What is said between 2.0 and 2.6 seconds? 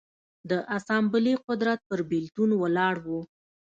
بېلتون